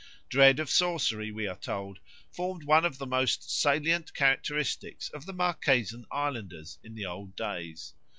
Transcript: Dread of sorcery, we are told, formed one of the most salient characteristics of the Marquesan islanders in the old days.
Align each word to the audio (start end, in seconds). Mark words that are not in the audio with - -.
Dread 0.29 0.59
of 0.59 0.67
sorcery, 0.71 1.29
we 1.31 1.45
are 1.45 1.55
told, 1.59 1.99
formed 2.31 2.63
one 2.63 2.85
of 2.85 2.97
the 2.97 3.05
most 3.05 3.51
salient 3.51 4.15
characteristics 4.15 5.09
of 5.09 5.27
the 5.27 5.33
Marquesan 5.33 6.07
islanders 6.11 6.79
in 6.83 6.95
the 6.95 7.05
old 7.05 7.35
days. 7.35 7.93